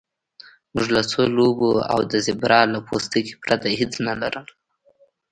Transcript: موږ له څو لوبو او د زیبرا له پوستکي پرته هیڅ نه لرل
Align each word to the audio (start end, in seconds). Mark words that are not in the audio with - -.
موږ 0.73 0.87
له 0.95 1.01
څو 1.11 1.21
لوبو 1.37 1.69
او 1.93 1.99
د 2.11 2.13
زیبرا 2.25 2.61
له 2.73 2.79
پوستکي 2.87 3.33
پرته 3.43 3.67
هیڅ 3.79 3.93
نه 4.05 4.13
لرل 4.21 4.47